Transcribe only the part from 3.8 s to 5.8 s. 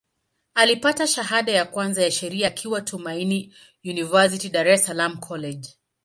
University, Dar es Salaam College.